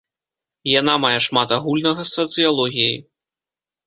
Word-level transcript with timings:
Яна 0.79 0.95
мае 1.03 1.19
шмат 1.25 1.53
агульнага 1.57 2.05
з 2.07 2.11
сацыялогіяй. 2.21 2.97